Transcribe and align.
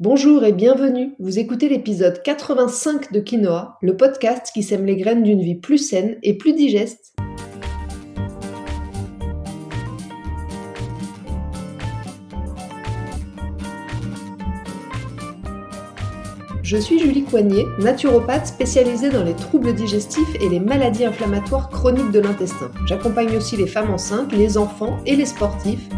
Bonjour 0.00 0.44
et 0.44 0.52
bienvenue. 0.52 1.16
Vous 1.18 1.40
écoutez 1.40 1.68
l'épisode 1.68 2.22
85 2.22 3.10
de 3.10 3.18
Quinoa, 3.18 3.78
le 3.82 3.96
podcast 3.96 4.52
qui 4.54 4.62
sème 4.62 4.86
les 4.86 4.94
graines 4.94 5.24
d'une 5.24 5.40
vie 5.40 5.56
plus 5.56 5.78
saine 5.78 6.18
et 6.22 6.38
plus 6.38 6.52
digeste. 6.52 7.16
Je 16.62 16.76
suis 16.76 17.00
Julie 17.00 17.24
Coignet, 17.24 17.64
naturopathe 17.80 18.46
spécialisée 18.46 19.10
dans 19.10 19.24
les 19.24 19.34
troubles 19.34 19.74
digestifs 19.74 20.32
et 20.40 20.48
les 20.48 20.60
maladies 20.60 21.06
inflammatoires 21.06 21.70
chroniques 21.70 22.12
de 22.12 22.20
l'intestin. 22.20 22.70
J'accompagne 22.86 23.36
aussi 23.36 23.56
les 23.56 23.66
femmes 23.66 23.90
enceintes, 23.90 24.32
les 24.32 24.58
enfants 24.58 24.98
et 25.06 25.16
les 25.16 25.26
sportifs 25.26 25.88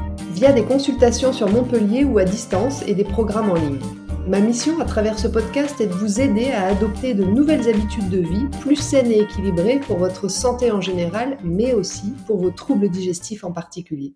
via 0.41 0.54
des 0.54 0.64
consultations 0.64 1.34
sur 1.34 1.50
Montpellier 1.50 2.02
ou 2.02 2.16
à 2.16 2.25
distance 2.25 2.82
et 2.86 2.95
des 2.95 3.04
programmes 3.04 3.50
en 3.50 3.56
ligne. 3.56 3.79
Ma 4.27 4.41
mission 4.41 4.80
à 4.80 4.86
travers 4.86 5.18
ce 5.18 5.28
podcast 5.28 5.78
est 5.82 5.87
de 5.87 5.92
vous 5.92 6.19
aider 6.19 6.51
à 6.51 6.69
adopter 6.69 7.12
de 7.12 7.24
nouvelles 7.24 7.69
habitudes 7.69 8.09
de 8.09 8.20
vie 8.20 8.46
plus 8.62 8.77
saines 8.77 9.12
et 9.12 9.18
équilibrées 9.18 9.80
pour 9.80 9.98
votre 9.98 10.29
santé 10.30 10.70
en 10.70 10.80
général, 10.80 11.37
mais 11.45 11.74
aussi 11.74 12.15
pour 12.27 12.38
vos 12.38 12.51
troubles 12.51 12.88
digestifs 12.88 13.45
en 13.45 13.52
particulier. 13.52 14.15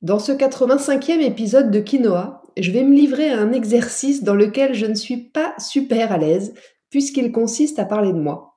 Dans 0.00 0.20
ce 0.20 0.30
85e 0.30 1.18
épisode 1.18 1.72
de 1.72 1.80
Quinoa, 1.80 2.44
je 2.56 2.70
vais 2.70 2.84
me 2.84 2.94
livrer 2.94 3.30
à 3.30 3.40
un 3.40 3.50
exercice 3.50 4.22
dans 4.22 4.36
lequel 4.36 4.74
je 4.74 4.86
ne 4.86 4.94
suis 4.94 5.16
pas 5.16 5.54
super 5.58 6.12
à 6.12 6.18
l'aise, 6.18 6.54
puisqu'il 6.88 7.32
consiste 7.32 7.80
à 7.80 7.84
parler 7.84 8.12
de 8.12 8.20
moi. 8.20 8.49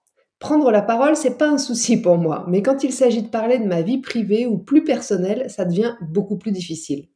Prendre 0.43 0.71
la 0.71 0.81
parole, 0.81 1.15
c'est 1.15 1.37
pas 1.37 1.47
un 1.47 1.57
souci 1.57 1.95
pour 1.95 2.17
moi, 2.17 2.43
mais 2.49 2.61
quand 2.61 2.83
il 2.83 2.91
s'agit 2.91 3.21
de 3.21 3.29
parler 3.29 3.59
de 3.59 3.65
ma 3.65 3.81
vie 3.81 3.99
privée 3.99 4.45
ou 4.45 4.57
plus 4.57 4.83
personnelle, 4.83 5.49
ça 5.49 5.63
devient 5.63 5.95
beaucoup 6.01 6.37
plus 6.37 6.51
difficile. 6.51 7.07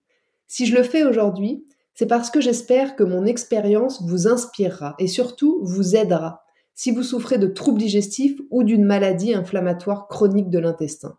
Si 0.48 0.66
je 0.66 0.73
le 0.73 0.81
fais 0.81 1.04
aujourd'hui, 1.04 1.66
c'est 1.94 2.05
parce 2.05 2.30
que 2.30 2.40
j'espère 2.40 2.95
que 2.95 3.04
mon 3.04 3.26
expérience 3.26 4.02
vous 4.02 4.30
inspirera 4.30 4.95
et 4.98 5.08
surtout 5.08 5.59
vous 5.62 5.98
aidera 5.98 6.46
si 6.74 6.91
vous 6.91 7.04
souffrez 7.04 7.38
de 7.38 7.48
troubles 7.48 7.79
digestifs 7.79 8.40
ou 8.49 8.63
d'une 8.63 8.85
maladie 8.85 9.34
inflammatoire 9.34 10.07
chronique 10.07 10.49
de 10.49 10.60
l'intestin. 10.60 11.18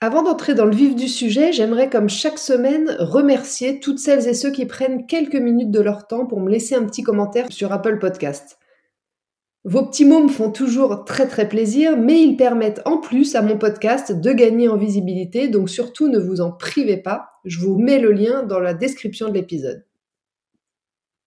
Avant 0.00 0.22
d'entrer 0.22 0.54
dans 0.54 0.64
le 0.64 0.74
vif 0.74 0.96
du 0.96 1.08
sujet, 1.08 1.52
j'aimerais 1.52 1.90
comme 1.90 2.08
chaque 2.08 2.38
semaine 2.38 2.96
remercier 3.00 3.80
toutes 3.80 3.98
celles 3.98 4.26
et 4.28 4.34
ceux 4.34 4.50
qui 4.50 4.64
prennent 4.64 5.04
quelques 5.04 5.34
minutes 5.34 5.72
de 5.72 5.80
leur 5.80 6.06
temps 6.06 6.24
pour 6.24 6.40
me 6.40 6.48
laisser 6.48 6.74
un 6.74 6.86
petit 6.86 7.02
commentaire 7.02 7.48
sur 7.50 7.70
Apple 7.70 7.98
Podcast. 7.98 8.58
Vos 9.70 9.84
petits 9.84 10.06
mots 10.06 10.22
me 10.22 10.30
font 10.30 10.50
toujours 10.50 11.04
très 11.04 11.28
très 11.28 11.46
plaisir, 11.46 11.98
mais 11.98 12.22
ils 12.22 12.38
permettent 12.38 12.80
en 12.86 12.96
plus 12.96 13.34
à 13.34 13.42
mon 13.42 13.58
podcast 13.58 14.18
de 14.18 14.32
gagner 14.32 14.66
en 14.66 14.78
visibilité, 14.78 15.48
donc 15.48 15.68
surtout 15.68 16.08
ne 16.08 16.18
vous 16.18 16.40
en 16.40 16.50
privez 16.50 16.96
pas. 16.96 17.28
Je 17.44 17.60
vous 17.60 17.76
mets 17.76 17.98
le 17.98 18.12
lien 18.12 18.44
dans 18.44 18.60
la 18.60 18.72
description 18.72 19.28
de 19.28 19.34
l'épisode. 19.34 19.84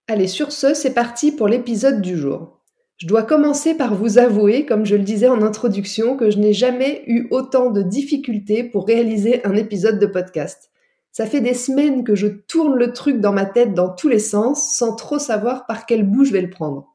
Allez, 0.08 0.25
sur 0.25 0.52
ce, 0.52 0.73
c'est 0.73 0.95
parti 0.95 1.31
pour 1.31 1.47
l'épisode 1.47 2.02
du 2.02 2.17
jour. 2.17 2.64
Je 2.97 3.06
dois 3.06 3.22
commencer 3.22 3.75
par 3.75 3.94
vous 3.94 4.17
avouer, 4.17 4.66
comme 4.66 4.88
je 4.88 4.95
le 4.95 5.03
disais 5.03 5.28
en 5.28 5.44
introduction, 5.44 6.17
que 6.17 6.31
je 6.31 6.39
n'ai 6.39 6.53
jamais 6.53 7.03
eu 7.06 7.28
autant 7.30 7.69
de 7.69 7.84
difficultés 7.84 8.64
pour 8.64 8.88
réaliser 8.88 9.45
un 9.45 9.56
épisode 9.56 10.00
de 10.00 10.08
podcast. 10.08 10.72
Ça 11.12 11.28
fait 11.28 11.42
des 11.42 11.53
semaines 11.53 12.03
que 12.03 12.16
je 12.16 12.25
tourne 12.25 12.73
le 12.73 12.92
truc 12.92 13.19
dans 13.19 13.34
ma 13.34 13.45
tête 13.45 13.75
dans 13.75 13.94
tous 13.94 14.09
les 14.09 14.17
sens, 14.17 14.75
sans 14.75 14.95
trop 14.95 15.19
savoir 15.19 15.67
par 15.67 15.86
quel 15.86 16.09
bout 16.09 16.25
je 16.25 16.34
vais 16.34 16.42
le 16.42 16.50
prendre. 16.50 16.91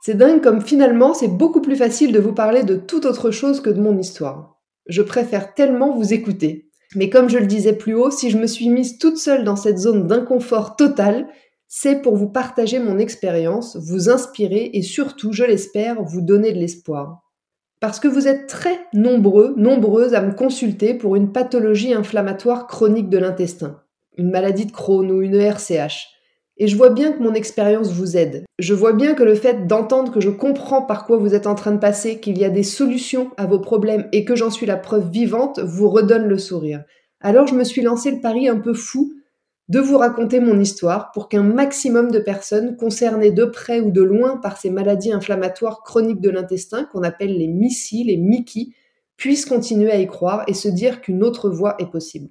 C'est 0.00 0.16
dingue 0.16 0.42
comme 0.42 0.60
finalement 0.60 1.14
c'est 1.14 1.28
beaucoup 1.28 1.60
plus 1.60 1.76
facile 1.76 2.12
de 2.12 2.20
vous 2.20 2.32
parler 2.32 2.62
de 2.62 2.76
toute 2.76 3.04
autre 3.04 3.30
chose 3.30 3.60
que 3.60 3.70
de 3.70 3.80
mon 3.80 3.98
histoire. 3.98 4.58
Je 4.86 5.02
préfère 5.02 5.54
tellement 5.54 5.94
vous 5.94 6.12
écouter. 6.14 6.70
Mais 6.94 7.10
comme 7.10 7.28
je 7.28 7.38
le 7.38 7.46
disais 7.46 7.74
plus 7.74 7.94
haut, 7.94 8.10
si 8.10 8.30
je 8.30 8.38
me 8.38 8.46
suis 8.46 8.70
mise 8.70 8.98
toute 8.98 9.18
seule 9.18 9.44
dans 9.44 9.56
cette 9.56 9.78
zone 9.78 10.06
d'inconfort 10.06 10.76
total, 10.76 11.28
c'est 11.66 12.00
pour 12.00 12.16
vous 12.16 12.30
partager 12.30 12.78
mon 12.78 12.98
expérience, 12.98 13.76
vous 13.76 14.08
inspirer 14.08 14.70
et 14.72 14.82
surtout, 14.82 15.32
je 15.32 15.44
l'espère, 15.44 16.02
vous 16.02 16.22
donner 16.22 16.52
de 16.52 16.58
l'espoir. 16.58 17.22
Parce 17.80 18.00
que 18.00 18.08
vous 18.08 18.26
êtes 18.26 18.46
très 18.46 18.80
nombreux, 18.94 19.54
nombreuses 19.56 20.14
à 20.14 20.22
me 20.22 20.32
consulter 20.32 20.94
pour 20.94 21.14
une 21.14 21.30
pathologie 21.30 21.92
inflammatoire 21.92 22.66
chronique 22.66 23.10
de 23.10 23.18
l'intestin, 23.18 23.82
une 24.16 24.30
maladie 24.30 24.66
de 24.66 24.72
Crohn 24.72 25.10
ou 25.10 25.20
une 25.20 25.34
RCH. 25.34 26.08
Et 26.58 26.66
je 26.66 26.76
vois 26.76 26.90
bien 26.90 27.12
que 27.12 27.22
mon 27.22 27.34
expérience 27.34 27.92
vous 27.92 28.16
aide. 28.16 28.44
Je 28.58 28.74
vois 28.74 28.92
bien 28.92 29.14
que 29.14 29.22
le 29.22 29.36
fait 29.36 29.66
d'entendre 29.66 30.12
que 30.12 30.20
je 30.20 30.30
comprends 30.30 30.82
par 30.82 31.06
quoi 31.06 31.16
vous 31.16 31.34
êtes 31.34 31.46
en 31.46 31.54
train 31.54 31.70
de 31.70 31.78
passer, 31.78 32.18
qu'il 32.18 32.36
y 32.36 32.44
a 32.44 32.50
des 32.50 32.64
solutions 32.64 33.30
à 33.36 33.46
vos 33.46 33.60
problèmes 33.60 34.08
et 34.12 34.24
que 34.24 34.34
j'en 34.34 34.50
suis 34.50 34.66
la 34.66 34.76
preuve 34.76 35.08
vivante, 35.08 35.60
vous 35.60 35.88
redonne 35.88 36.26
le 36.26 36.38
sourire. 36.38 36.82
Alors 37.20 37.46
je 37.46 37.54
me 37.54 37.64
suis 37.64 37.82
lancé 37.82 38.10
le 38.10 38.20
pari 38.20 38.48
un 38.48 38.58
peu 38.58 38.74
fou 38.74 39.14
de 39.68 39.80
vous 39.80 39.98
raconter 39.98 40.40
mon 40.40 40.58
histoire 40.58 41.12
pour 41.12 41.28
qu'un 41.28 41.42
maximum 41.42 42.10
de 42.10 42.18
personnes 42.18 42.76
concernées 42.76 43.30
de 43.30 43.44
près 43.44 43.80
ou 43.80 43.90
de 43.90 44.02
loin 44.02 44.38
par 44.38 44.56
ces 44.56 44.70
maladies 44.70 45.12
inflammatoires 45.12 45.82
chroniques 45.82 46.20
de 46.20 46.30
l'intestin 46.30 46.84
qu'on 46.84 47.02
appelle 47.02 47.36
les 47.36 47.48
MICI, 47.48 48.04
les 48.04 48.16
MICI, 48.16 48.74
puissent 49.16 49.46
continuer 49.46 49.90
à 49.90 49.98
y 49.98 50.06
croire 50.06 50.44
et 50.46 50.54
se 50.54 50.68
dire 50.68 51.00
qu'une 51.02 51.22
autre 51.22 51.50
voie 51.50 51.76
est 51.78 51.90
possible. 51.90 52.30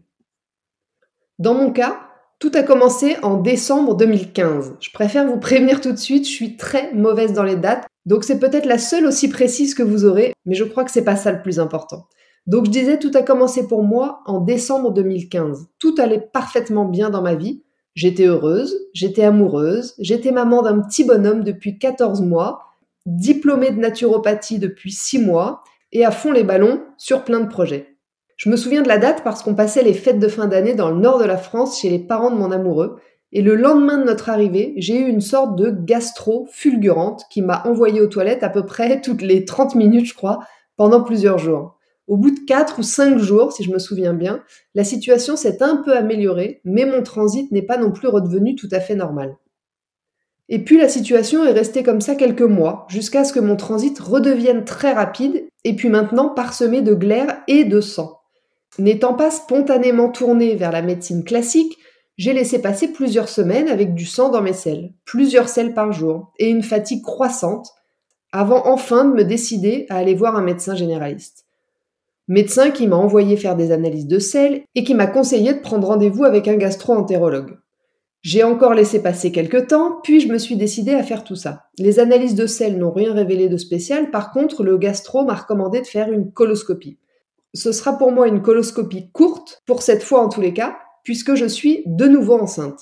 Dans 1.38 1.54
mon 1.54 1.72
cas, 1.72 2.07
tout 2.40 2.52
a 2.54 2.64
commencé 2.64 3.18
en 3.24 3.38
décembre 3.38 3.96
2015. 3.96 4.76
Je 4.80 4.92
préfère 4.92 5.26
vous 5.26 5.40
prévenir 5.40 5.82
tout 5.82 5.92
de 5.92 5.98
suite, 5.98 6.26
je 6.26 6.32
suis 6.32 6.56
très 6.56 6.94
mauvaise 6.94 7.34
dans 7.34 7.44
les 7.44 7.56
dates, 7.56 7.88
donc 8.06 8.24
c'est 8.24 8.40
peut-être 8.40 8.66
la 8.66 8.78
seule 8.78 9.08
aussi 9.08 9.28
précise 9.28 9.74
que 9.74 9.84
vous 9.84 10.06
aurez, 10.06 10.34
mais 10.46 10.56
je 10.56 10.64
crois 10.64 10.84
que 10.84 10.92
c'est 10.92 11.04
pas 11.04 11.16
ça 11.16 11.32
le 11.32 11.42
plus 11.42 11.60
important. 11.60 12.08
Donc 12.46 12.66
je 12.66 12.72
disais, 12.72 13.00
tout 13.00 13.12
a 13.16 13.24
commencé 13.24 13.68
pour 13.68 13.84
moi 13.84 14.22
en 14.26 14.40
décembre 14.40 14.94
2015. 14.94 15.68
Tout 15.80 15.96
allait 15.98 16.30
parfaitement 16.32 16.86
bien 16.86 17.10
dans 17.10 17.22
ma 17.22 17.36
vie. 17.36 17.64
J'étais 17.96 18.28
heureuse, 18.28 18.78
j'étais 18.94 19.24
amoureuse, 19.24 19.96
j'étais 19.98 20.32
maman 20.32 20.62
d'un 20.62 20.80
petit 20.80 21.04
bonhomme 21.04 21.44
depuis 21.44 21.80
14 21.80 22.22
mois, 22.22 22.62
diplômée 23.08 23.72
de 23.72 23.80
naturopathie 23.80 24.60
depuis 24.60 24.92
6 24.92 25.20
mois, 25.20 25.64
et 25.92 26.06
à 26.06 26.12
fond 26.12 26.32
les 26.32 26.44
ballons 26.44 26.84
sur 26.98 27.24
plein 27.24 27.40
de 27.40 27.48
projets. 27.48 27.97
Je 28.38 28.50
me 28.50 28.56
souviens 28.56 28.84
de 28.84 28.88
la 28.88 29.00
date 29.00 29.24
parce 29.24 29.42
qu'on 29.42 29.56
passait 29.56 29.82
les 29.82 29.96
fêtes 29.96 30.20
de 30.20 30.28
fin 30.28 30.46
d'année 30.46 30.76
dans 30.76 30.92
le 30.92 31.00
nord 31.00 31.18
de 31.18 31.26
la 31.26 31.38
France 31.38 31.82
chez 31.82 31.90
les 31.90 31.98
parents 31.98 32.30
de 32.30 32.38
mon 32.38 32.52
amoureux. 32.52 32.98
Et 33.32 33.42
le 33.42 33.56
lendemain 33.56 33.98
de 33.98 34.04
notre 34.04 34.30
arrivée, 34.30 34.74
j'ai 34.78 35.00
eu 35.00 35.08
une 35.08 35.22
sorte 35.22 35.56
de 35.56 35.72
gastro 35.72 36.48
fulgurante 36.52 37.24
qui 37.32 37.42
m'a 37.42 37.64
envoyé 37.66 38.00
aux 38.00 38.08
toilettes 38.08 38.44
à 38.44 38.50
peu 38.50 38.64
près 38.64 39.02
toutes 39.04 39.24
les 39.24 39.44
30 39.44 39.74
minutes, 39.74 40.06
je 40.06 40.14
crois, 40.14 40.40
pendant 40.76 41.02
plusieurs 41.04 41.40
jours. 41.40 41.78
Au 42.06 42.16
bout 42.16 42.30
de 42.30 42.40
4 42.46 42.80
ou 42.80 42.84
5 42.84 43.18
jours, 43.18 43.52
si 43.52 43.64
je 43.64 43.72
me 43.72 43.80
souviens 43.80 44.14
bien, 44.14 44.44
la 44.76 44.84
situation 44.84 45.36
s'est 45.36 45.62
un 45.62 45.78
peu 45.78 45.98
améliorée, 45.98 46.62
mais 46.64 46.86
mon 46.86 47.02
transit 47.02 47.52
n'est 47.52 47.64
pas 47.64 47.78
non 47.78 47.92
plus 47.92 48.08
redevenu 48.08 48.56
tout 48.56 48.70
à 48.72 48.80
fait 48.80 48.96
normal. 48.96 49.36
Et 50.48 50.64
puis 50.64 50.78
la 50.78 50.88
situation 50.88 51.44
est 51.44 51.52
restée 51.52 51.84
comme 51.84 52.00
ça 52.00 52.16
quelques 52.16 52.42
mois, 52.42 52.86
jusqu'à 52.88 53.26
ce 53.26 53.34
que 53.34 53.42
mon 53.42 53.58
transit 53.58 53.98
redevienne 54.00 54.64
très 54.64 54.94
rapide, 54.94 55.46
et 55.66 55.76
puis 55.76 55.90
maintenant 55.90 56.30
parsemé 56.30 56.82
de 56.82 56.94
glaire 56.94 57.42
et 57.48 57.66
de 57.66 57.82
sang. 57.82 58.17
N'étant 58.80 59.14
pas 59.14 59.32
spontanément 59.32 60.10
tournée 60.10 60.56
vers 60.56 60.72
la 60.72 60.82
médecine 60.82 61.24
classique, 61.24 61.78
j'ai 62.18 62.34
laissé 62.34 62.60
passer 62.60 62.92
plusieurs 62.92 63.30
semaines 63.30 63.68
avec 63.68 63.94
du 63.94 64.06
sang 64.06 64.30
dans 64.30 64.42
mes 64.42 64.54
selles, 64.54 64.94
plusieurs 65.06 65.50
selles 65.50 65.74
par 65.74 65.92
jour, 65.92 66.34
et 66.40 66.50
une 66.50 66.64
fatigue 66.64 67.04
croissante, 67.04 67.70
avant 68.32 68.68
enfin 68.68 69.06
de 69.06 69.14
me 69.14 69.24
décider 69.24 69.86
à 69.90 69.98
aller 69.98 70.16
voir 70.16 70.36
un 70.36 70.42
médecin 70.42 70.76
généraliste. 70.76 71.46
Médecin 72.28 72.72
qui 72.72 72.88
m'a 72.88 72.98
envoyé 72.98 73.38
faire 73.38 73.56
des 73.56 73.72
analyses 73.72 74.08
de 74.08 74.20
sel 74.20 74.64
et 74.76 74.84
qui 74.84 74.96
m'a 74.96 75.08
conseillé 75.08 75.54
de 75.54 75.60
prendre 75.60 75.88
rendez-vous 75.88 76.26
avec 76.26 76.48
un 76.48 76.58
gastro-entérologue. 76.58 77.58
J'ai 78.22 78.44
encore 78.44 78.74
laissé 78.74 79.02
passer 79.02 79.32
quelques 79.32 79.68
temps, 79.68 80.00
puis 80.04 80.20
je 80.20 80.28
me 80.28 80.38
suis 80.38 80.58
décidé 80.58 80.94
à 80.94 81.04
faire 81.04 81.24
tout 81.24 81.36
ça. 81.36 81.64
Les 81.78 82.00
analyses 82.00 82.36
de 82.36 82.46
sel 82.46 82.78
n'ont 82.78 82.92
rien 82.92 83.14
révélé 83.14 83.48
de 83.48 83.58
spécial, 83.58 84.12
par 84.12 84.32
contre, 84.32 84.64
le 84.64 84.78
gastro 84.78 85.24
m'a 85.24 85.36
recommandé 85.36 85.82
de 85.82 85.88
faire 85.88 86.12
une 86.12 86.32
coloscopie. 86.32 86.98
Ce 87.58 87.72
sera 87.72 87.98
pour 87.98 88.12
moi 88.12 88.28
une 88.28 88.44
coloscopie 88.44 89.10
courte, 89.12 89.64
pour 89.66 89.82
cette 89.82 90.04
fois 90.04 90.22
en 90.22 90.30
tous 90.30 90.42
les 90.42 90.54
cas, 90.54 90.78
puisque 91.04 91.34
je 91.34 91.46
suis 91.46 91.82
de 91.88 92.06
nouveau 92.08 92.38
enceinte. 92.40 92.80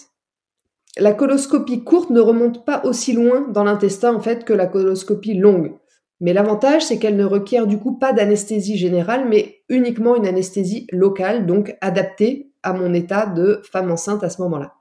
La 0.98 1.14
coloscopie 1.14 1.86
courte 1.86 2.10
ne 2.10 2.20
remonte 2.20 2.66
pas 2.66 2.84
aussi 2.84 3.14
loin 3.14 3.48
dans 3.48 3.64
l'intestin 3.64 4.14
en 4.14 4.20
fait 4.20 4.44
que 4.44 4.52
la 4.52 4.68
coloscopie 4.68 5.34
longue. 5.34 5.78
Mais 6.20 6.34
l'avantage, 6.34 6.84
c'est 6.84 7.00
qu'elle 7.00 7.16
ne 7.16 7.24
requiert 7.24 7.68
du 7.68 7.78
coup 7.78 7.98
pas 7.98 8.12
d'anesthésie 8.12 8.78
générale, 8.78 9.28
mais 9.30 9.60
uniquement 9.70 10.18
une 10.18 10.28
anesthésie 10.28 10.88
locale, 10.92 11.46
donc 11.46 11.78
adaptée 11.80 12.52
à 12.62 12.74
mon 12.74 12.94
état 12.94 13.28
de 13.28 13.62
femme 13.72 13.92
enceinte 13.92 14.26
à 14.26 14.30
ce 14.30 14.42
moment-là. 14.42 14.74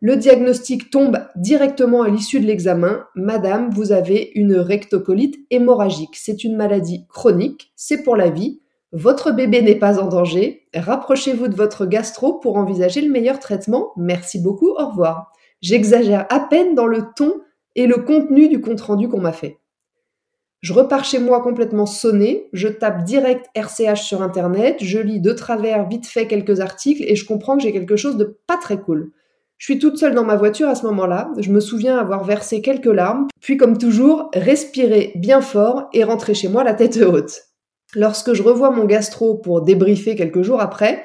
Le 0.00 0.16
diagnostic 0.16 0.90
tombe 0.90 1.18
directement 1.36 2.02
à 2.02 2.08
l'issue 2.08 2.40
de 2.40 2.46
l'examen. 2.46 3.04
Madame, 3.14 3.70
vous 3.70 3.92
avez 3.92 4.32
une 4.34 4.56
rectocolite 4.56 5.36
hémorragique. 5.50 6.16
C'est 6.16 6.42
une 6.42 6.56
maladie 6.56 7.06
chronique, 7.08 7.72
c'est 7.76 8.02
pour 8.02 8.16
la 8.16 8.30
vie. 8.30 8.60
Votre 8.94 9.32
bébé 9.32 9.60
n'est 9.60 9.74
pas 9.74 9.98
en 9.98 10.06
danger. 10.06 10.68
Rapprochez-vous 10.72 11.48
de 11.48 11.56
votre 11.56 11.84
gastro 11.84 12.34
pour 12.34 12.56
envisager 12.56 13.00
le 13.00 13.10
meilleur 13.10 13.40
traitement. 13.40 13.90
Merci 13.96 14.40
beaucoup, 14.40 14.70
au 14.70 14.86
revoir. 14.86 15.32
J'exagère 15.60 16.26
à 16.30 16.38
peine 16.38 16.76
dans 16.76 16.86
le 16.86 17.02
ton 17.16 17.40
et 17.74 17.88
le 17.88 17.96
contenu 17.96 18.48
du 18.48 18.60
compte-rendu 18.60 19.08
qu'on 19.08 19.20
m'a 19.20 19.32
fait. 19.32 19.58
Je 20.60 20.72
repars 20.72 21.04
chez 21.04 21.18
moi 21.18 21.42
complètement 21.42 21.86
sonné, 21.86 22.48
je 22.52 22.68
tape 22.68 23.02
direct 23.02 23.46
RCH 23.56 24.00
sur 24.00 24.22
internet, 24.22 24.76
je 24.80 25.00
lis 25.00 25.20
de 25.20 25.32
travers 25.32 25.88
vite 25.88 26.06
fait 26.06 26.28
quelques 26.28 26.60
articles 26.60 27.02
et 27.02 27.16
je 27.16 27.26
comprends 27.26 27.56
que 27.56 27.64
j'ai 27.64 27.72
quelque 27.72 27.96
chose 27.96 28.16
de 28.16 28.38
pas 28.46 28.58
très 28.58 28.78
cool. 28.78 29.10
Je 29.58 29.72
suis 29.72 29.80
toute 29.80 29.98
seule 29.98 30.14
dans 30.14 30.24
ma 30.24 30.36
voiture 30.36 30.68
à 30.68 30.76
ce 30.76 30.86
moment-là. 30.86 31.32
Je 31.38 31.50
me 31.50 31.58
souviens 31.58 31.98
avoir 31.98 32.22
versé 32.22 32.62
quelques 32.62 32.86
larmes, 32.86 33.26
puis 33.40 33.56
comme 33.56 33.76
toujours, 33.76 34.30
respirer 34.34 35.10
bien 35.16 35.40
fort 35.40 35.88
et 35.92 36.04
rentrer 36.04 36.34
chez 36.34 36.48
moi 36.48 36.62
la 36.62 36.74
tête 36.74 36.96
haute. 36.98 37.53
Lorsque 37.94 38.32
je 38.32 38.42
revois 38.42 38.70
mon 38.70 38.84
gastro 38.84 39.34
pour 39.34 39.62
débriefer 39.62 40.16
quelques 40.16 40.42
jours 40.42 40.60
après, 40.60 41.04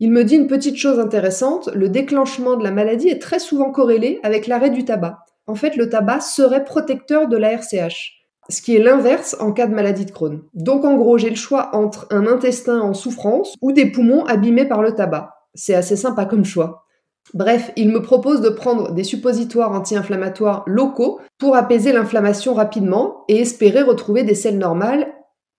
il 0.00 0.10
me 0.10 0.24
dit 0.24 0.36
une 0.36 0.48
petite 0.48 0.76
chose 0.76 0.98
intéressante, 0.98 1.70
le 1.74 1.88
déclenchement 1.88 2.56
de 2.56 2.64
la 2.64 2.70
maladie 2.70 3.08
est 3.08 3.22
très 3.22 3.38
souvent 3.38 3.70
corrélé 3.70 4.20
avec 4.22 4.46
l'arrêt 4.46 4.70
du 4.70 4.84
tabac. 4.84 5.18
En 5.46 5.54
fait, 5.54 5.76
le 5.76 5.88
tabac 5.88 6.20
serait 6.20 6.64
protecteur 6.64 7.28
de 7.28 7.36
la 7.36 7.52
RCH, 7.52 8.26
ce 8.48 8.62
qui 8.62 8.74
est 8.76 8.82
l'inverse 8.82 9.36
en 9.40 9.52
cas 9.52 9.66
de 9.66 9.74
maladie 9.74 10.04
de 10.04 10.10
Crohn. 10.10 10.42
Donc 10.54 10.84
en 10.84 10.96
gros, 10.96 11.18
j'ai 11.18 11.30
le 11.30 11.36
choix 11.36 11.70
entre 11.74 12.06
un 12.10 12.26
intestin 12.26 12.80
en 12.80 12.94
souffrance 12.94 13.54
ou 13.60 13.72
des 13.72 13.86
poumons 13.86 14.24
abîmés 14.24 14.66
par 14.66 14.82
le 14.82 14.94
tabac. 14.94 15.30
C'est 15.54 15.74
assez 15.74 15.96
sympa 15.96 16.24
comme 16.24 16.44
choix. 16.44 16.84
Bref, 17.32 17.72
il 17.76 17.90
me 17.90 18.02
propose 18.02 18.40
de 18.40 18.50
prendre 18.50 18.92
des 18.92 19.04
suppositoires 19.04 19.72
anti-inflammatoires 19.72 20.64
locaux 20.66 21.20
pour 21.38 21.56
apaiser 21.56 21.92
l'inflammation 21.92 22.54
rapidement 22.54 23.24
et 23.28 23.40
espérer 23.40 23.82
retrouver 23.82 24.24
des 24.24 24.34
selles 24.34 24.58
normales 24.58 25.06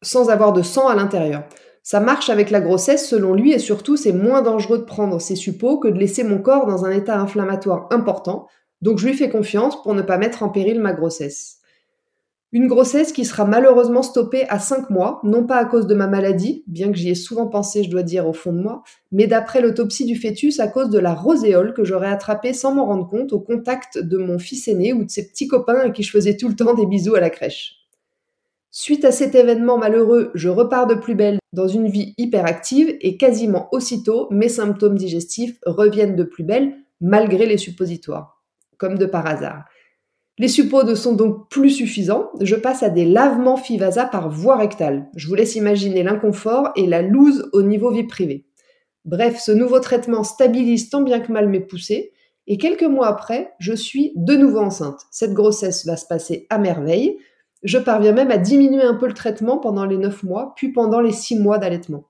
sans 0.02 0.30
avoir 0.30 0.54
de 0.54 0.62
sang 0.62 0.88
à 0.88 0.96
l'intérieur. 0.96 1.44
Ça 1.84 2.00
marche 2.00 2.30
avec 2.30 2.50
la 2.50 2.62
grossesse 2.62 3.08
selon 3.08 3.34
lui 3.34 3.52
et 3.52 3.60
surtout 3.60 3.96
c'est 3.96 4.12
moins 4.12 4.42
dangereux 4.42 4.80
de 4.80 4.84
prendre 4.84 5.22
ces 5.22 5.36
suppos 5.36 5.78
que 5.78 5.88
de 5.88 6.00
laisser 6.00 6.24
mon 6.24 6.40
corps 6.40 6.66
dans 6.66 6.84
un 6.84 6.92
état 6.92 7.20
inflammatoire 7.20 7.88
important, 7.92 8.48
donc 8.82 8.98
je 8.98 9.08
lui 9.08 9.14
fais 9.14 9.30
confiance 9.30 9.82
pour 9.84 9.94
ne 9.94 10.02
pas 10.02 10.18
mettre 10.18 10.42
en 10.44 10.50
péril 10.50 10.80
ma 10.80 10.94
grossesse. 10.94 11.60
Une 12.52 12.68
grossesse 12.68 13.12
qui 13.12 13.26
sera 13.26 13.44
malheureusement 13.46 14.02
stoppée 14.02 14.48
à 14.48 14.60
5 14.60 14.90
mois, 14.90 15.20
non 15.24 15.46
pas 15.46 15.58
à 15.58 15.66
cause 15.66 15.88
de 15.88 15.94
ma 15.94 16.08
maladie, 16.08 16.64
bien 16.68 16.90
que 16.92 16.98
j'y 16.98 17.10
ai 17.10 17.16
souvent 17.16 17.48
pensé, 17.48 17.84
je 17.84 17.90
dois 17.90 18.02
dire, 18.02 18.28
au 18.28 18.34
fond 18.34 18.54
de 18.54 18.62
moi, 18.62 18.82
mais 19.12 19.28
d'après 19.28 19.60
l'autopsie 19.60 20.06
du 20.06 20.16
fœtus 20.16 20.60
à 20.60 20.68
cause 20.68 20.90
de 20.90 20.98
la 20.98 21.14
roséole 21.14 21.74
que 21.74 21.84
j'aurais 21.84 22.08
attrapée 22.08 22.54
sans 22.54 22.74
m'en 22.74 22.86
rendre 22.86 23.08
compte 23.08 23.34
au 23.34 23.40
contact 23.42 23.98
de 23.98 24.18
mon 24.18 24.40
fils 24.40 24.68
aîné 24.68 24.94
ou 24.94 25.04
de 25.04 25.10
ses 25.10 25.28
petits 25.28 25.48
copains 25.48 25.80
à 25.80 25.90
qui 25.90 26.02
je 26.02 26.12
faisais 26.12 26.38
tout 26.38 26.48
le 26.48 26.56
temps 26.56 26.74
des 26.74 26.86
bisous 26.86 27.16
à 27.16 27.20
la 27.20 27.30
crèche. 27.30 27.85
Suite 28.78 29.06
à 29.06 29.14
cet 29.14 29.36
événement 29.36 29.78
malheureux, 29.78 30.32
je 30.34 30.50
repars 30.50 30.86
de 30.86 30.96
plus 30.96 31.16
belle 31.16 31.40
dans 31.54 31.70
une 31.70 31.88
vie 31.88 32.14
hyperactive 32.18 32.94
et 33.00 33.16
quasiment 33.16 33.70
aussitôt, 33.72 34.28
mes 34.32 34.50
symptômes 34.50 34.98
digestifs 34.98 35.58
reviennent 35.66 36.18
de 36.18 36.26
plus 36.26 36.44
belle 36.44 36.76
malgré 37.00 37.46
les 37.46 37.58
suppositoires, 37.58 38.44
comme 38.78 38.98
de 38.98 39.06
par 39.06 39.28
hasard. 39.28 39.64
Les 40.40 40.50
suppos 40.50 40.84
ne 40.84 40.94
sont 40.94 41.14
donc 41.14 41.50
plus 41.50 41.70
suffisants, 41.70 42.32
je 42.42 42.58
passe 42.58 42.84
à 42.84 42.90
des 42.90 43.06
lavements 43.06 43.56
FIVASA 43.56 44.08
par 44.08 44.30
voie 44.30 44.58
rectale. 44.58 45.08
Je 45.16 45.30
vous 45.30 45.36
laisse 45.36 45.56
imaginer 45.56 46.04
l'inconfort 46.04 46.72
et 46.76 46.86
la 46.86 47.02
loose 47.02 47.50
au 47.54 47.62
niveau 47.62 47.92
vie 47.92 48.04
privée. 48.04 48.46
Bref, 49.06 49.40
ce 49.40 49.54
nouveau 49.54 49.80
traitement 49.80 50.26
stabilise 50.26 50.90
tant 50.90 51.02
bien 51.02 51.22
que 51.22 51.32
mal 51.32 51.48
mes 51.48 51.62
poussées, 51.62 52.12
et 52.46 52.58
quelques 52.58 52.84
mois 52.84 53.08
après, 53.08 53.54
je 53.58 53.72
suis 53.72 54.12
de 54.18 54.36
nouveau 54.36 54.60
enceinte. 54.60 55.00
Cette 55.12 55.34
grossesse 55.34 55.86
va 55.86 55.96
se 55.96 56.06
passer 56.06 56.46
à 56.50 56.58
merveille, 56.58 57.18
je 57.66 57.78
parviens 57.78 58.14
même 58.14 58.32
à 58.32 58.38
diminuer 58.38 58.84
un 58.84 58.94
peu 58.94 59.08
le 59.08 59.14
traitement 59.14 59.58
pendant 59.58 59.86
les 59.86 59.98
9 59.98 60.24
mois, 60.24 60.54
puis 60.56 60.72
pendant 60.72 61.02
les 61.02 61.12
6 61.12 61.40
mois 61.40 61.58
d'allaitement. 61.58 62.06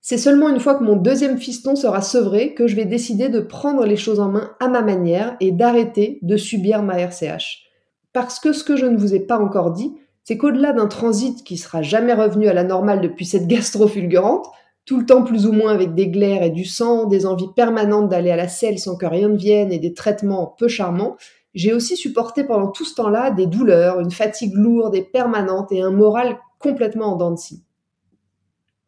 C'est 0.00 0.18
seulement 0.18 0.48
une 0.48 0.60
fois 0.60 0.74
que 0.74 0.82
mon 0.84 0.96
deuxième 0.96 1.38
fiston 1.38 1.76
sera 1.76 2.02
sevré 2.02 2.54
que 2.54 2.66
je 2.66 2.74
vais 2.74 2.86
décider 2.86 3.28
de 3.28 3.40
prendre 3.40 3.84
les 3.84 3.96
choses 3.96 4.18
en 4.18 4.28
main 4.28 4.50
à 4.58 4.68
ma 4.68 4.82
manière 4.82 5.36
et 5.40 5.52
d'arrêter 5.52 6.18
de 6.22 6.36
subir 6.36 6.82
ma 6.82 6.98
RCH. 6.98 7.68
Parce 8.12 8.40
que 8.40 8.52
ce 8.52 8.64
que 8.64 8.76
je 8.76 8.86
ne 8.86 8.96
vous 8.96 9.14
ai 9.14 9.20
pas 9.20 9.38
encore 9.38 9.72
dit, 9.72 9.92
c'est 10.24 10.36
qu'au-delà 10.36 10.72
d'un 10.72 10.86
transit 10.86 11.44
qui 11.44 11.56
sera 11.56 11.82
jamais 11.82 12.14
revenu 12.14 12.48
à 12.48 12.52
la 12.52 12.64
normale 12.64 13.00
depuis 13.00 13.26
cette 13.26 13.46
gastro 13.46 13.88
fulgurante, 13.88 14.46
tout 14.84 14.98
le 14.98 15.06
temps 15.06 15.22
plus 15.22 15.46
ou 15.46 15.52
moins 15.52 15.72
avec 15.72 15.94
des 15.94 16.08
glaires 16.08 16.42
et 16.42 16.50
du 16.50 16.64
sang, 16.64 17.06
des 17.06 17.26
envies 17.26 17.52
permanentes 17.54 18.08
d'aller 18.08 18.30
à 18.30 18.36
la 18.36 18.48
selle 18.48 18.78
sans 18.78 18.96
que 18.96 19.06
rien 19.06 19.28
ne 19.28 19.36
vienne 19.36 19.72
et 19.72 19.78
des 19.78 19.94
traitements 19.94 20.54
peu 20.58 20.68
charmants, 20.68 21.16
j'ai 21.54 21.72
aussi 21.72 21.96
supporté 21.96 22.44
pendant 22.44 22.68
tout 22.68 22.84
ce 22.84 22.94
temps-là 22.94 23.30
des 23.30 23.46
douleurs, 23.46 24.00
une 24.00 24.10
fatigue 24.10 24.54
lourde 24.54 24.94
et 24.94 25.02
permanente 25.02 25.72
et 25.72 25.82
un 25.82 25.90
moral 25.90 26.38
complètement 26.58 27.12
en 27.12 27.16
dents 27.16 27.30
de 27.32 27.36
scie. 27.36 27.62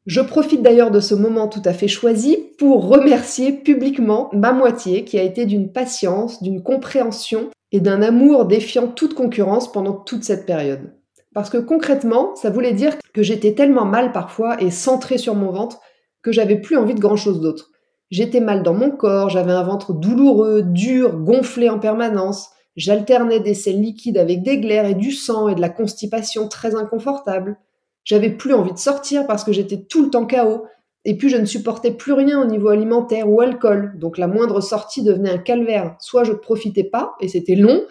Je 0.06 0.20
profite 0.20 0.62
d'ailleurs 0.62 0.90
de 0.90 1.00
ce 1.00 1.14
moment 1.14 1.49
tout 1.49 1.62
à 1.64 1.72
fait 1.72 1.88
choisi 1.88 2.37
pour 2.58 2.88
remercier 2.88 3.52
publiquement 3.52 4.28
ma 4.32 4.52
moitié 4.52 5.05
qui 5.05 5.19
a 5.19 5.22
été 5.22 5.46
d'une 5.46 5.72
patience, 5.72 6.43
d'une 6.43 6.62
compréhension 6.62 7.49
et 7.72 7.81
d'un 7.81 8.02
amour 8.02 8.44
défiant 8.44 8.87
toute 8.87 9.14
concurrence 9.14 9.72
pendant 9.72 9.94
toute 9.94 10.22
cette 10.22 10.44
période. 10.44 10.93
Parce 11.32 11.50
que 11.50 11.58
concrètement, 11.58 12.37
ça 12.37 12.50
voulait 12.50 12.75
dire 12.75 12.96
que 13.12 13.22
j'étais 13.22 13.55
tellement 13.55 13.87
mal 13.87 14.12
parfois 14.12 14.60
et 14.62 14.70
centrée 14.70 15.19
sur 15.19 15.34
mon 15.34 15.50
ventre 15.50 15.81
que 16.22 16.32
j'avais 16.32 16.60
plus 16.60 16.76
envie 16.76 16.94
de 16.94 17.00
grand 17.00 17.17
chose 17.17 17.40
d'autre. 17.40 17.70
J'étais 18.10 18.40
mal 18.40 18.62
dans 18.62 18.74
mon 18.74 18.90
corps, 18.90 19.30
j'avais 19.30 19.52
un 19.52 19.62
ventre 19.62 19.92
douloureux, 19.92 20.62
dur, 20.62 21.16
gonflé 21.16 21.68
en 21.68 21.78
permanence. 21.78 22.50
J'alternais 22.76 23.40
des 23.40 23.54
selles 23.54 23.80
liquides 23.80 24.18
avec 24.18 24.42
des 24.42 24.58
glaires 24.58 24.86
et 24.86 24.94
du 24.94 25.12
sang 25.12 25.48
et 25.48 25.54
de 25.54 25.60
la 25.60 25.68
constipation 25.68 26.48
très 26.48 26.74
inconfortable. 26.74 27.56
J'avais 28.04 28.30
plus 28.30 28.52
envie 28.52 28.72
de 28.72 28.78
sortir 28.78 29.26
parce 29.26 29.44
que 29.44 29.52
j'étais 29.52 29.82
tout 29.82 30.04
le 30.04 30.10
temps 30.10 30.26
KO. 30.26 30.66
Et 31.06 31.16
puis 31.16 31.28
je 31.28 31.36
ne 31.36 31.44
supportais 31.44 31.90
plus 31.90 32.12
rien 32.12 32.40
au 32.40 32.46
niveau 32.46 32.68
alimentaire 32.68 33.28
ou 33.28 33.40
alcool. 33.40 33.92
Donc 33.98 34.18
la 34.18 34.26
moindre 34.26 34.60
sortie 34.60 35.02
devenait 35.02 35.30
un 35.30 35.38
calvaire. 35.38 35.96
Soit 36.00 36.24
je 36.24 36.32
ne 36.32 36.36
profitais 36.36 36.84
pas 36.84 37.14
et 37.20 37.28
c'était 37.28 37.54
long, 37.54 37.84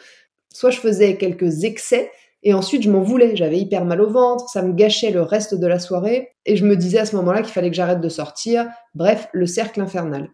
soit 0.52 0.72
je 0.72 0.80
faisais 0.80 1.18
quelques 1.18 1.64
excès 1.64 2.12
et 2.44 2.54
ensuite 2.54 2.84
je 2.84 2.92
m'en 2.92 3.02
voulais. 3.02 3.36
J'avais 3.36 3.58
hyper 3.58 3.86
mal 3.86 4.02
au 4.02 4.10
ventre, 4.10 4.48
ça 4.50 4.62
me 4.62 4.74
gâchait 4.74 5.12
le 5.12 5.22
reste 5.22 5.56
de 5.56 5.68
la 5.68 5.80
soirée 5.80 6.30
et 6.46 6.56
je 6.56 6.66
me 6.66 6.76
disais 6.76 7.00
à 7.00 7.06
ce 7.06 7.16
moment-là 7.16 7.42
qu'il 7.42 7.52
fallait 7.52 7.70
que 7.70 7.76
j'arrête 7.76 8.02
de 8.02 8.10
sortir. 8.10 8.68
Bref, 8.94 9.28
le 9.34 9.46
cercle 9.46 9.82
infernal 9.82 10.30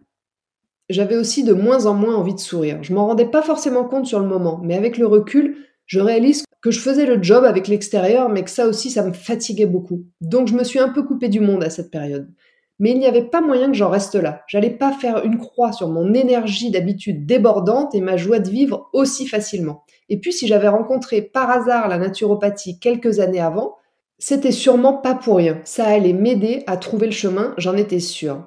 j'avais 0.90 1.16
aussi 1.16 1.44
de 1.44 1.52
moins 1.52 1.86
en 1.86 1.94
moins 1.94 2.16
envie 2.16 2.34
de 2.34 2.40
sourire. 2.40 2.82
Je 2.82 2.92
m'en 2.92 3.06
rendais 3.06 3.24
pas 3.24 3.42
forcément 3.42 3.84
compte 3.84 4.06
sur 4.06 4.20
le 4.20 4.26
moment, 4.26 4.60
mais 4.62 4.74
avec 4.74 4.98
le 4.98 5.06
recul, 5.06 5.56
je 5.86 6.00
réalise 6.00 6.44
que 6.60 6.70
je 6.70 6.80
faisais 6.80 7.06
le 7.06 7.22
job 7.22 7.44
avec 7.44 7.68
l'extérieur, 7.68 8.28
mais 8.28 8.42
que 8.44 8.50
ça 8.50 8.66
aussi, 8.66 8.90
ça 8.90 9.04
me 9.04 9.12
fatiguait 9.12 9.66
beaucoup. 9.66 10.04
Donc 10.20 10.48
je 10.48 10.54
me 10.54 10.64
suis 10.64 10.78
un 10.78 10.90
peu 10.90 11.02
coupée 11.04 11.28
du 11.28 11.40
monde 11.40 11.64
à 11.64 11.70
cette 11.70 11.90
période. 11.90 12.28
Mais 12.80 12.90
il 12.90 12.98
n'y 12.98 13.06
avait 13.06 13.26
pas 13.26 13.40
moyen 13.40 13.68
que 13.68 13.74
j'en 13.74 13.90
reste 13.90 14.16
là. 14.16 14.42
J'allais 14.48 14.70
pas 14.70 14.90
faire 14.90 15.24
une 15.24 15.38
croix 15.38 15.70
sur 15.70 15.88
mon 15.88 16.12
énergie 16.14 16.70
d'habitude 16.70 17.26
débordante 17.26 17.94
et 17.94 18.00
ma 18.00 18.16
joie 18.16 18.40
de 18.40 18.50
vivre 18.50 18.88
aussi 18.92 19.28
facilement. 19.28 19.84
Et 20.08 20.18
puis 20.18 20.32
si 20.32 20.48
j'avais 20.48 20.68
rencontré 20.68 21.22
par 21.22 21.50
hasard 21.50 21.88
la 21.88 21.98
naturopathie 21.98 22.80
quelques 22.80 23.20
années 23.20 23.40
avant, 23.40 23.76
c'était 24.18 24.50
sûrement 24.50 24.94
pas 24.94 25.14
pour 25.14 25.36
rien. 25.36 25.60
Ça 25.64 25.86
allait 25.86 26.12
m'aider 26.12 26.64
à 26.66 26.76
trouver 26.76 27.06
le 27.06 27.12
chemin, 27.12 27.54
j'en 27.58 27.76
étais 27.76 28.00
sûre. 28.00 28.44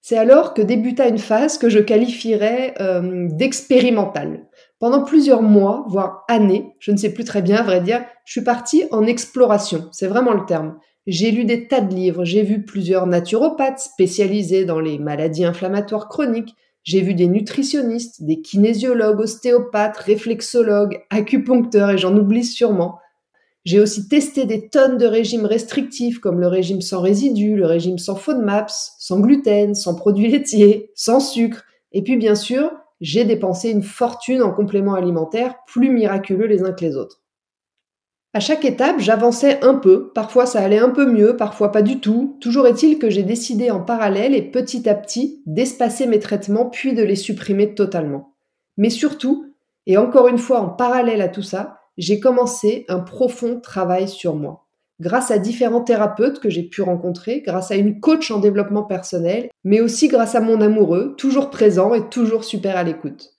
C'est 0.00 0.18
alors 0.18 0.52
que 0.52 0.62
débuta 0.62 1.08
une 1.08 1.18
phase 1.18 1.58
que 1.58 1.70
je 1.70 1.78
qualifierais 1.78 2.74
euh, 2.78 3.26
d'expérimentale. 3.30 4.46
Pendant 4.78 5.02
plusieurs 5.02 5.40
mois, 5.40 5.86
voire 5.88 6.24
années, 6.28 6.74
je 6.78 6.92
ne 6.92 6.98
sais 6.98 7.14
plus 7.14 7.24
très 7.24 7.40
bien 7.40 7.56
à 7.56 7.62
vrai 7.62 7.80
dire, 7.80 8.04
je 8.26 8.32
suis 8.32 8.44
partie 8.44 8.84
en 8.90 9.06
exploration, 9.06 9.88
c'est 9.92 10.06
vraiment 10.06 10.34
le 10.34 10.44
terme. 10.44 10.78
J'ai 11.06 11.30
lu 11.30 11.44
des 11.44 11.68
tas 11.68 11.82
de 11.82 11.94
livres, 11.94 12.24
j'ai 12.24 12.42
vu 12.42 12.64
plusieurs 12.64 13.06
naturopathes 13.06 13.80
spécialisés 13.80 14.64
dans 14.64 14.80
les 14.80 14.98
maladies 14.98 15.44
inflammatoires 15.44 16.08
chroniques, 16.08 16.54
j'ai 16.82 17.02
vu 17.02 17.14
des 17.14 17.26
nutritionnistes, 17.26 18.22
des 18.22 18.40
kinésiologues, 18.40 19.20
ostéopathes, 19.20 19.98
réflexologues, 19.98 21.00
acupuncteurs 21.10 21.90
et 21.90 21.98
j'en 21.98 22.16
oublie 22.16 22.44
sûrement. 22.44 22.98
J'ai 23.64 23.80
aussi 23.80 24.08
testé 24.08 24.44
des 24.44 24.68
tonnes 24.68 24.98
de 24.98 25.06
régimes 25.06 25.46
restrictifs 25.46 26.20
comme 26.20 26.40
le 26.40 26.48
régime 26.48 26.82
sans 26.82 27.00
résidus, 27.00 27.56
le 27.56 27.66
régime 27.66 27.98
sans 27.98 28.14
FODMAPS, 28.14 28.96
sans 28.98 29.20
gluten, 29.20 29.74
sans 29.74 29.94
produits 29.94 30.28
laitiers, 30.28 30.90
sans 30.94 31.20
sucre. 31.20 31.64
Et 31.92 32.02
puis 32.02 32.16
bien 32.18 32.34
sûr, 32.34 32.70
j'ai 33.00 33.24
dépensé 33.24 33.70
une 33.70 33.82
fortune 33.82 34.42
en 34.42 34.52
compléments 34.52 34.94
alimentaires 34.94 35.56
plus 35.66 35.90
miraculeux 35.90 36.46
les 36.46 36.62
uns 36.62 36.72
que 36.72 36.84
les 36.84 36.96
autres. 36.96 37.23
À 38.36 38.40
chaque 38.40 38.64
étape, 38.64 38.98
j'avançais 38.98 39.64
un 39.64 39.74
peu, 39.74 40.10
parfois 40.12 40.44
ça 40.44 40.60
allait 40.60 40.80
un 40.80 40.90
peu 40.90 41.06
mieux, 41.06 41.36
parfois 41.36 41.70
pas 41.70 41.82
du 41.82 42.00
tout. 42.00 42.36
Toujours 42.40 42.66
est-il 42.66 42.98
que 42.98 43.08
j'ai 43.08 43.22
décidé 43.22 43.70
en 43.70 43.78
parallèle 43.78 44.34
et 44.34 44.42
petit 44.42 44.88
à 44.88 44.96
petit 44.96 45.40
d'espacer 45.46 46.08
mes 46.08 46.18
traitements 46.18 46.66
puis 46.66 46.94
de 46.94 47.04
les 47.04 47.14
supprimer 47.14 47.76
totalement. 47.76 48.34
Mais 48.76 48.90
surtout, 48.90 49.54
et 49.86 49.96
encore 49.96 50.26
une 50.26 50.38
fois 50.38 50.58
en 50.58 50.68
parallèle 50.68 51.22
à 51.22 51.28
tout 51.28 51.44
ça, 51.44 51.78
j'ai 51.96 52.18
commencé 52.18 52.84
un 52.88 52.98
profond 52.98 53.60
travail 53.60 54.08
sur 54.08 54.34
moi. 54.34 54.66
Grâce 54.98 55.30
à 55.30 55.38
différents 55.38 55.82
thérapeutes 55.82 56.40
que 56.40 56.50
j'ai 56.50 56.64
pu 56.64 56.82
rencontrer, 56.82 57.40
grâce 57.40 57.70
à 57.70 57.76
une 57.76 58.00
coach 58.00 58.32
en 58.32 58.40
développement 58.40 58.82
personnel, 58.82 59.48
mais 59.62 59.80
aussi 59.80 60.08
grâce 60.08 60.34
à 60.34 60.40
mon 60.40 60.60
amoureux, 60.60 61.14
toujours 61.16 61.50
présent 61.50 61.94
et 61.94 62.08
toujours 62.08 62.42
super 62.42 62.76
à 62.76 62.82
l'écoute. 62.82 63.33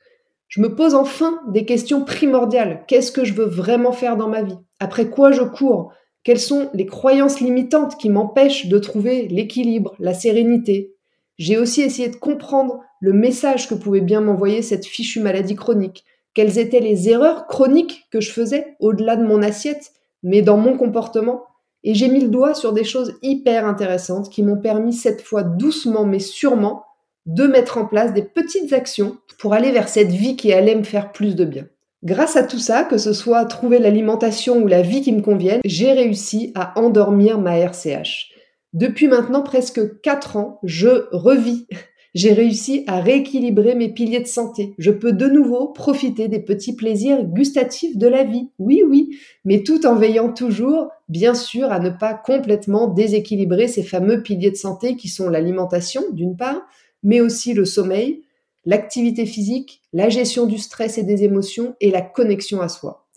Je 0.56 0.62
me 0.62 0.74
pose 0.74 0.96
enfin 0.96 1.42
des 1.50 1.66
questions 1.66 2.06
primordiales. 2.06 2.86
Qu'est-ce 2.88 3.12
que 3.12 3.26
je 3.26 3.34
veux 3.34 3.46
vraiment 3.46 3.92
faire 3.92 4.16
dans 4.16 4.30
ma 4.30 4.42
vie? 4.42 4.58
Après 4.80 5.10
quoi 5.10 5.32
je 5.32 5.44
cours? 5.44 5.92
Quelles 6.24 6.40
sont 6.40 6.70
les 6.74 6.86
croyances 6.86 7.42
limitantes 7.42 7.98
qui 7.98 8.10
m'empêchent 8.10 8.68
de 8.68 8.80
trouver 8.80 9.28
l'équilibre, 9.28 9.96
la 10.00 10.14
sérénité? 10.14 10.96
J'ai 11.38 11.58
aussi 11.58 11.82
essayé 11.82 12.08
de 12.08 12.16
comprendre 12.16 12.80
le 13.02 13.12
message 13.12 13.68
que 13.68 13.76
pouvait 13.76 14.00
bien 14.00 14.22
m'envoyer 14.22 14.62
cette 14.62 14.86
fichue 14.86 15.20
maladie 15.20 15.56
chronique 15.56 16.06
quelles 16.36 16.60
étaient 16.60 16.82
les 16.82 17.10
erreurs 17.10 17.48
chroniques 17.48 18.08
que 18.12 18.20
je 18.20 18.32
faisais 18.32 18.76
au-delà 18.80 19.16
de 19.16 19.26
mon 19.26 19.42
assiette, 19.42 19.94
mais 20.22 20.42
dans 20.42 20.58
mon 20.58 20.78
comportement? 20.78 21.46
Et 21.84 21.96
j'ai 21.96 22.10
mis 22.10 22.20
le 22.20 22.28
doigt 22.28 22.54
sur 22.54 22.74
des 22.74 22.84
choses 22.84 23.16
hyper 23.22 23.66
intéressantes 23.66 24.30
qui 24.30 24.44
m'ont 24.44 24.60
permis 24.60 24.92
cette 24.92 25.22
fois 25.22 25.44
doucement 25.44 26.04
mais 26.06 26.20
sûrement 26.20 26.84
de 27.26 27.48
mettre 27.48 27.78
en 27.78 27.86
place 27.86 28.14
des 28.14 28.24
petites 28.24 28.74
actions 28.74 29.18
pour 29.40 29.54
aller 29.54 29.72
vers 29.72 29.90
cette 29.90 30.12
vie 30.12 30.36
qui 30.36 30.54
allait 30.54 30.76
me 30.76 30.84
faire 30.84 31.12
plus 31.12 31.36
de 31.36 31.46
bien. 31.46 31.68
Grâce 32.04 32.36
à 32.36 32.44
tout 32.44 32.60
ça, 32.60 32.84
que 32.84 32.98
ce 32.98 33.14
soit 33.14 33.46
trouver 33.46 33.80
l'alimentation 33.80 34.62
ou 34.62 34.68
la 34.68 34.84
vie 34.84 35.02
qui 35.02 35.12
me 35.12 35.22
convienne, 35.22 35.62
j'ai 35.66 35.92
réussi 35.92 36.52
à 36.54 36.80
endormir 36.80 37.40
ma 37.40 37.58
RCH. 37.58 38.32
Depuis 38.74 39.08
maintenant 39.08 39.42
presque 39.42 40.02
4 40.02 40.38
ans, 40.38 40.60
je 40.64 41.08
revis. 41.12 41.66
J'ai 42.14 42.32
réussi 42.32 42.84
à 42.88 43.02
rééquilibrer 43.02 43.76
mes 43.76 43.90
piliers 43.90 44.22
de 44.22 44.28
santé. 44.28 44.74
Je 44.78 44.92
peux 44.92 45.12
de 45.12 45.28
nouveau 45.28 45.68
profiter 45.70 46.28
des 46.28 46.40
petits 46.40 46.76
plaisirs 46.76 47.24
gustatifs 47.26 47.98
de 47.98 48.08
la 48.08 48.24
vie. 48.24 48.50
Oui, 48.60 48.84
oui, 48.88 49.18
mais 49.44 49.64
tout 49.64 49.86
en 49.86 49.96
veillant 49.96 50.32
toujours, 50.32 50.90
bien 51.10 51.34
sûr, 51.34 51.72
à 51.72 51.80
ne 51.80 51.90
pas 51.90 52.14
complètement 52.14 52.88
déséquilibrer 52.88 53.68
ces 53.68 53.84
fameux 53.84 54.24
piliers 54.24 54.52
de 54.52 54.56
santé 54.56 54.96
qui 54.96 55.10
sont 55.10 55.28
l'alimentation, 55.28 56.04
d'une 56.14 56.38
part, 56.38 56.62
mais 57.06 57.22
aussi 57.22 57.54
le 57.54 57.64
sommeil, 57.64 58.24
l'activité 58.66 59.26
physique, 59.26 59.82
la 59.94 60.10
gestion 60.10 60.46
du 60.46 60.58
stress 60.58 60.98
et 60.98 61.04
des 61.04 61.24
émotions 61.24 61.76
et 61.80 61.92
la 61.92 62.02
connexion 62.02 62.60
à 62.60 62.68
soi. 62.68 63.08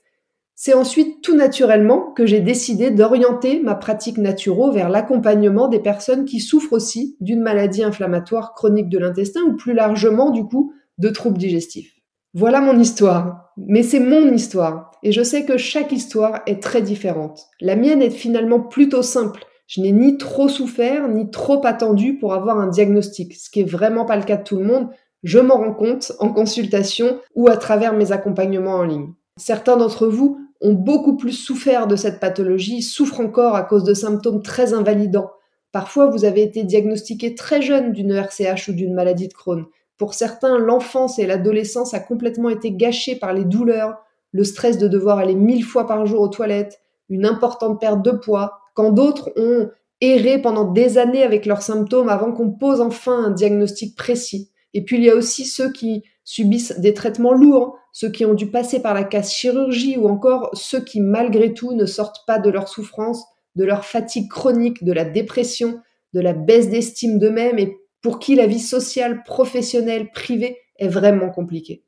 C'est 0.54 0.74
ensuite 0.74 1.22
tout 1.22 1.36
naturellement 1.36 2.12
que 2.12 2.26
j'ai 2.26 2.40
décidé 2.40 2.90
d'orienter 2.90 3.60
ma 3.60 3.74
pratique 3.74 4.18
naturo 4.18 4.72
vers 4.72 4.88
l'accompagnement 4.88 5.68
des 5.68 5.78
personnes 5.78 6.24
qui 6.24 6.40
souffrent 6.40 6.72
aussi 6.72 7.16
d'une 7.20 7.40
maladie 7.40 7.84
inflammatoire 7.84 8.54
chronique 8.54 8.88
de 8.88 8.98
l'intestin 8.98 9.42
ou 9.42 9.56
plus 9.56 9.72
largement 9.72 10.30
du 10.30 10.44
coup 10.44 10.72
de 10.98 11.08
troubles 11.08 11.38
digestifs. 11.38 11.94
Voilà 12.34 12.60
mon 12.60 12.78
histoire, 12.78 13.52
mais 13.56 13.82
c'est 13.82 14.00
mon 14.00 14.32
histoire 14.32 14.90
et 15.02 15.12
je 15.12 15.22
sais 15.22 15.44
que 15.44 15.56
chaque 15.56 15.92
histoire 15.92 16.40
est 16.46 16.62
très 16.62 16.82
différente. 16.82 17.46
La 17.60 17.76
mienne 17.76 18.02
est 18.02 18.10
finalement 18.10 18.60
plutôt 18.60 19.02
simple. 19.02 19.46
Je 19.68 19.82
n'ai 19.82 19.92
ni 19.92 20.16
trop 20.16 20.48
souffert 20.48 21.08
ni 21.08 21.30
trop 21.30 21.64
attendu 21.66 22.16
pour 22.16 22.32
avoir 22.32 22.58
un 22.58 22.68
diagnostic, 22.68 23.34
ce 23.34 23.50
qui 23.50 23.60
est 23.60 23.70
vraiment 23.70 24.06
pas 24.06 24.16
le 24.16 24.22
cas 24.22 24.38
de 24.38 24.42
tout 24.42 24.56
le 24.56 24.64
monde. 24.64 24.88
Je 25.22 25.38
m'en 25.38 25.58
rends 25.58 25.74
compte 25.74 26.12
en 26.20 26.32
consultation 26.32 27.20
ou 27.34 27.48
à 27.48 27.56
travers 27.58 27.92
mes 27.92 28.10
accompagnements 28.10 28.76
en 28.76 28.84
ligne. 28.84 29.12
Certains 29.36 29.76
d'entre 29.76 30.06
vous 30.06 30.40
ont 30.62 30.72
beaucoup 30.72 31.18
plus 31.18 31.32
souffert 31.32 31.86
de 31.86 31.96
cette 31.96 32.18
pathologie, 32.18 32.80
souffrent 32.80 33.20
encore 33.20 33.56
à 33.56 33.62
cause 33.62 33.84
de 33.84 33.92
symptômes 33.92 34.42
très 34.42 34.72
invalidants. 34.72 35.30
Parfois, 35.70 36.06
vous 36.06 36.24
avez 36.24 36.42
été 36.42 36.64
diagnostiqué 36.64 37.34
très 37.34 37.60
jeune 37.60 37.92
d'une 37.92 38.12
RCH 38.12 38.68
ou 38.68 38.72
d'une 38.72 38.94
maladie 38.94 39.28
de 39.28 39.34
Crohn. 39.34 39.66
Pour 39.98 40.14
certains, 40.14 40.56
l'enfance 40.58 41.18
et 41.18 41.26
l'adolescence 41.26 41.92
a 41.92 42.00
complètement 42.00 42.48
été 42.48 42.72
gâchée 42.72 43.16
par 43.16 43.34
les 43.34 43.44
douleurs, 43.44 43.98
le 44.32 44.44
stress 44.44 44.78
de 44.78 44.88
devoir 44.88 45.18
aller 45.18 45.34
mille 45.34 45.64
fois 45.64 45.86
par 45.86 46.06
jour 46.06 46.22
aux 46.22 46.28
toilettes, 46.28 46.80
une 47.10 47.26
importante 47.26 47.80
perte 47.80 48.02
de 48.02 48.12
poids, 48.12 48.60
quand 48.78 48.92
d'autres 48.92 49.32
ont 49.34 49.70
erré 50.00 50.40
pendant 50.40 50.70
des 50.70 50.98
années 50.98 51.24
avec 51.24 51.46
leurs 51.46 51.62
symptômes 51.62 52.08
avant 52.08 52.30
qu'on 52.30 52.52
pose 52.52 52.80
enfin 52.80 53.24
un 53.24 53.30
diagnostic 53.32 53.96
précis. 53.96 54.52
Et 54.72 54.84
puis 54.84 54.98
il 54.98 55.02
y 55.02 55.10
a 55.10 55.16
aussi 55.16 55.46
ceux 55.46 55.72
qui 55.72 56.04
subissent 56.22 56.78
des 56.78 56.94
traitements 56.94 57.32
lourds, 57.32 57.76
ceux 57.92 58.08
qui 58.08 58.24
ont 58.24 58.34
dû 58.34 58.52
passer 58.52 58.80
par 58.80 58.94
la 58.94 59.02
case 59.02 59.32
chirurgie 59.32 59.96
ou 59.96 60.06
encore 60.06 60.50
ceux 60.52 60.78
qui 60.78 61.00
malgré 61.00 61.54
tout 61.54 61.72
ne 61.72 61.86
sortent 61.86 62.24
pas 62.24 62.38
de 62.38 62.50
leur 62.50 62.68
souffrance, 62.68 63.24
de 63.56 63.64
leur 63.64 63.84
fatigue 63.84 64.30
chronique, 64.30 64.84
de 64.84 64.92
la 64.92 65.04
dépression, 65.04 65.80
de 66.14 66.20
la 66.20 66.32
baisse 66.32 66.70
d'estime 66.70 67.18
d'eux-mêmes 67.18 67.58
et 67.58 67.78
pour 68.00 68.20
qui 68.20 68.36
la 68.36 68.46
vie 68.46 68.60
sociale, 68.60 69.24
professionnelle, 69.24 70.12
privée 70.12 70.56
est 70.78 70.86
vraiment 70.86 71.30
compliquée. 71.30 71.82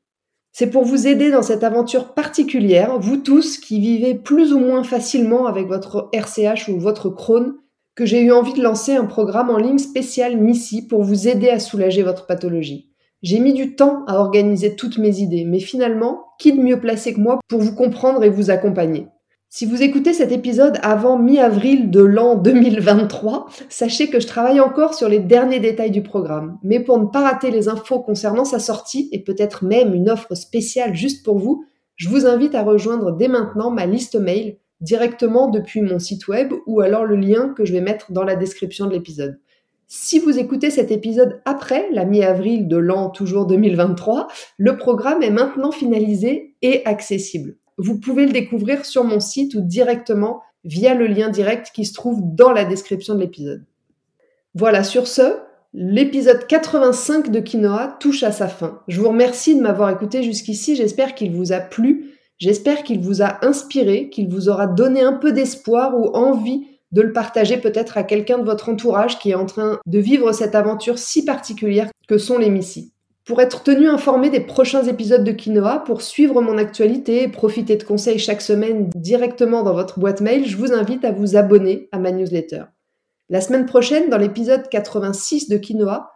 C'est 0.53 0.69
pour 0.69 0.83
vous 0.83 1.07
aider 1.07 1.31
dans 1.31 1.41
cette 1.41 1.63
aventure 1.63 2.13
particulière, 2.13 2.99
vous 2.99 3.17
tous 3.17 3.57
qui 3.57 3.79
vivez 3.79 4.15
plus 4.15 4.51
ou 4.51 4.59
moins 4.59 4.83
facilement 4.83 5.45
avec 5.45 5.67
votre 5.67 6.09
RCH 6.13 6.67
ou 6.67 6.77
votre 6.77 7.09
Crohn, 7.09 7.53
que 7.95 8.05
j'ai 8.05 8.21
eu 8.21 8.31
envie 8.31 8.53
de 8.53 8.61
lancer 8.61 8.95
un 8.95 9.05
programme 9.05 9.49
en 9.49 9.57
ligne 9.57 9.77
spécial 9.77 10.37
Missy 10.37 10.87
pour 10.87 11.03
vous 11.03 11.27
aider 11.27 11.49
à 11.49 11.59
soulager 11.59 12.03
votre 12.03 12.25
pathologie. 12.25 12.91
J'ai 13.21 13.39
mis 13.39 13.53
du 13.53 13.75
temps 13.75 14.03
à 14.07 14.17
organiser 14.17 14.75
toutes 14.75 14.97
mes 14.97 15.19
idées, 15.19 15.45
mais 15.45 15.59
finalement, 15.59 16.25
qui 16.39 16.53
de 16.53 16.61
mieux 16.61 16.79
placé 16.79 17.13
que 17.13 17.19
moi 17.19 17.39
pour 17.47 17.61
vous 17.61 17.75
comprendre 17.75 18.23
et 18.23 18.29
vous 18.29 18.49
accompagner? 18.49 19.07
Si 19.53 19.65
vous 19.65 19.83
écoutez 19.83 20.13
cet 20.13 20.31
épisode 20.31 20.79
avant 20.81 21.19
mi-avril 21.19 21.91
de 21.91 21.99
l'an 21.99 22.35
2023, 22.35 23.47
sachez 23.67 24.09
que 24.09 24.21
je 24.21 24.27
travaille 24.27 24.61
encore 24.61 24.93
sur 24.93 25.09
les 25.09 25.19
derniers 25.19 25.59
détails 25.59 25.91
du 25.91 26.01
programme. 26.01 26.57
Mais 26.63 26.79
pour 26.79 26.97
ne 26.97 27.07
pas 27.07 27.19
rater 27.19 27.51
les 27.51 27.67
infos 27.67 27.99
concernant 27.99 28.45
sa 28.45 28.59
sortie 28.59 29.09
et 29.11 29.21
peut-être 29.21 29.65
même 29.65 29.93
une 29.93 30.09
offre 30.09 30.35
spéciale 30.35 30.95
juste 30.95 31.25
pour 31.25 31.37
vous, 31.37 31.65
je 31.97 32.07
vous 32.07 32.25
invite 32.25 32.55
à 32.55 32.63
rejoindre 32.63 33.11
dès 33.11 33.27
maintenant 33.27 33.71
ma 33.71 33.85
liste 33.85 34.15
mail 34.15 34.55
directement 34.79 35.49
depuis 35.49 35.81
mon 35.81 35.99
site 35.99 36.29
web 36.29 36.53
ou 36.65 36.79
alors 36.79 37.03
le 37.03 37.17
lien 37.17 37.49
que 37.49 37.65
je 37.65 37.73
vais 37.73 37.81
mettre 37.81 38.13
dans 38.13 38.23
la 38.23 38.37
description 38.37 38.85
de 38.85 38.93
l'épisode. 38.93 39.37
Si 39.85 40.19
vous 40.19 40.39
écoutez 40.39 40.69
cet 40.69 40.91
épisode 40.91 41.41
après 41.43 41.89
la 41.91 42.05
mi-avril 42.05 42.69
de 42.69 42.77
l'an 42.77 43.09
toujours 43.09 43.47
2023, 43.47 44.29
le 44.57 44.77
programme 44.77 45.23
est 45.23 45.29
maintenant 45.29 45.73
finalisé 45.73 46.55
et 46.61 46.85
accessible. 46.85 47.57
Vous 47.81 47.99
pouvez 47.99 48.25
le 48.25 48.31
découvrir 48.31 48.85
sur 48.85 49.03
mon 49.03 49.19
site 49.19 49.55
ou 49.55 49.61
directement 49.61 50.41
via 50.63 50.93
le 50.93 51.07
lien 51.07 51.29
direct 51.29 51.71
qui 51.73 51.85
se 51.85 51.93
trouve 51.93 52.21
dans 52.23 52.51
la 52.51 52.65
description 52.65 53.15
de 53.15 53.19
l'épisode. 53.19 53.65
Voilà, 54.53 54.83
sur 54.83 55.07
ce, 55.07 55.39
l'épisode 55.73 56.45
85 56.47 57.31
de 57.31 57.39
Quinoa 57.39 57.97
touche 57.99 58.23
à 58.23 58.31
sa 58.31 58.47
fin. 58.47 58.81
Je 58.87 58.99
vous 58.99 59.09
remercie 59.09 59.55
de 59.55 59.61
m'avoir 59.61 59.89
écouté 59.89 60.23
jusqu'ici, 60.23 60.75
j'espère 60.75 61.15
qu'il 61.15 61.31
vous 61.31 61.51
a 61.51 61.59
plu 61.59 62.11
J'espère 62.41 62.81
qu'il 62.81 62.99
vous 62.99 63.21
a 63.21 63.45
inspiré, 63.45 64.09
qu'il 64.09 64.27
vous 64.27 64.49
aura 64.49 64.65
donné 64.65 65.01
un 65.01 65.13
peu 65.13 65.31
d'espoir 65.31 65.95
ou 65.95 66.07
envie 66.15 66.65
de 66.91 67.03
le 67.03 67.13
partager 67.13 67.57
peut-être 67.57 67.99
à 67.99 68.03
quelqu'un 68.03 68.39
de 68.39 68.43
votre 68.43 68.67
entourage 68.67 69.19
qui 69.19 69.29
est 69.29 69.35
en 69.35 69.45
train 69.45 69.79
de 69.85 69.99
vivre 69.99 70.31
cette 70.31 70.55
aventure 70.55 70.97
si 70.97 71.23
particulière 71.23 71.91
que 72.07 72.17
sont 72.17 72.39
les 72.39 72.49
Missy. 72.49 72.90
Pour 73.23 73.39
être 73.39 73.61
tenu 73.61 73.87
informé 73.87 74.31
des 74.31 74.39
prochains 74.39 74.83
épisodes 74.83 75.23
de 75.23 75.31
Quinoa, 75.31 75.83
pour 75.85 76.01
suivre 76.01 76.41
mon 76.41 76.57
actualité 76.57 77.21
et 77.21 77.27
profiter 77.27 77.75
de 77.75 77.83
conseils 77.83 78.17
chaque 78.17 78.41
semaine 78.41 78.89
directement 78.95 79.61
dans 79.61 79.73
votre 79.73 79.99
boîte 79.99 80.21
mail, 80.21 80.47
je 80.47 80.57
vous 80.57 80.73
invite 80.73 81.05
à 81.05 81.11
vous 81.11 81.35
abonner 81.35 81.87
à 81.91 81.99
ma 81.99 82.11
newsletter. 82.11 82.63
La 83.29 83.39
semaine 83.39 83.67
prochaine, 83.67 84.09
dans 84.09 84.17
l'épisode 84.17 84.67
86 84.69 85.49
de 85.49 85.57
Quinoa, 85.57 86.11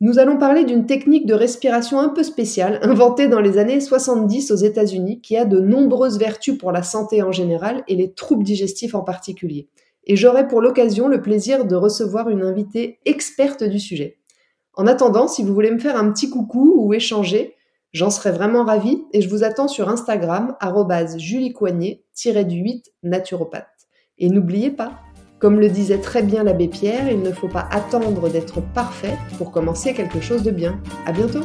nous 0.00 0.18
allons 0.18 0.38
parler 0.38 0.64
d'une 0.64 0.86
technique 0.86 1.26
de 1.26 1.34
respiration 1.34 2.00
un 2.00 2.08
peu 2.08 2.22
spéciale, 2.22 2.78
inventée 2.82 3.28
dans 3.28 3.40
les 3.40 3.58
années 3.58 3.80
70 3.80 4.50
aux 4.50 4.56
États-Unis, 4.56 5.20
qui 5.20 5.36
a 5.36 5.44
de 5.44 5.60
nombreuses 5.60 6.18
vertus 6.18 6.56
pour 6.56 6.72
la 6.72 6.82
santé 6.82 7.22
en 7.22 7.32
général 7.32 7.84
et 7.86 7.96
les 7.96 8.14
troubles 8.14 8.44
digestifs 8.44 8.94
en 8.94 9.02
particulier. 9.02 9.68
Et 10.04 10.16
j'aurai 10.16 10.48
pour 10.48 10.62
l'occasion 10.62 11.06
le 11.06 11.20
plaisir 11.20 11.66
de 11.66 11.76
recevoir 11.76 12.30
une 12.30 12.42
invitée 12.42 12.98
experte 13.04 13.62
du 13.62 13.78
sujet. 13.78 14.19
En 14.80 14.86
attendant, 14.86 15.28
si 15.28 15.42
vous 15.42 15.52
voulez 15.52 15.70
me 15.70 15.78
faire 15.78 15.94
un 15.94 16.10
petit 16.10 16.30
coucou 16.30 16.72
ou 16.74 16.94
échanger, 16.94 17.54
j'en 17.92 18.08
serais 18.08 18.32
vraiment 18.32 18.64
ravie 18.64 19.04
et 19.12 19.20
je 19.20 19.28
vous 19.28 19.44
attends 19.44 19.68
sur 19.68 19.90
Instagram, 19.90 20.56
juliecoignet-du-8 21.18 22.84
naturopathe. 23.02 23.66
Et 24.16 24.30
n'oubliez 24.30 24.70
pas, 24.70 24.92
comme 25.38 25.60
le 25.60 25.68
disait 25.68 25.98
très 25.98 26.22
bien 26.22 26.44
l'abbé 26.44 26.66
Pierre, 26.66 27.10
il 27.10 27.20
ne 27.20 27.30
faut 27.30 27.46
pas 27.46 27.68
attendre 27.70 28.30
d'être 28.30 28.62
parfait 28.72 29.18
pour 29.36 29.50
commencer 29.50 29.92
quelque 29.92 30.22
chose 30.22 30.42
de 30.42 30.50
bien. 30.50 30.80
À 31.04 31.12
bientôt! 31.12 31.44